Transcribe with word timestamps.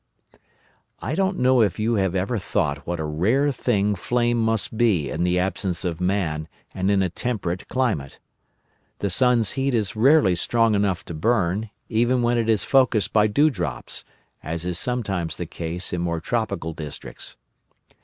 "I 0.99 1.13
don't 1.13 1.37
know 1.37 1.61
if 1.61 1.77
you 1.77 1.93
have 1.93 2.15
ever 2.15 2.39
thought 2.39 2.87
what 2.87 2.99
a 2.99 3.03
rare 3.05 3.51
thing 3.51 3.93
flame 3.93 4.39
must 4.43 4.75
be 4.75 5.11
in 5.11 5.23
the 5.23 5.37
absence 5.37 5.85
of 5.85 6.01
man 6.01 6.47
and 6.73 6.89
in 6.89 7.03
a 7.03 7.09
temperate 7.11 7.67
climate. 7.67 8.17
The 8.97 9.11
sun's 9.11 9.51
heat 9.51 9.75
is 9.75 9.95
rarely 9.95 10.33
strong 10.33 10.73
enough 10.73 11.05
to 11.05 11.13
burn, 11.13 11.69
even 11.87 12.23
when 12.23 12.39
it 12.39 12.49
is 12.49 12.65
focused 12.65 13.13
by 13.13 13.27
dewdrops, 13.27 14.03
as 14.41 14.65
is 14.65 14.79
sometimes 14.79 15.35
the 15.35 15.45
case 15.45 15.93
in 15.93 16.01
more 16.01 16.19
tropical 16.19 16.73
districts. 16.73 17.37